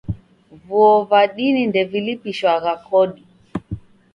[0.65, 3.23] Vuo va dini ndevilipishwagha kodi.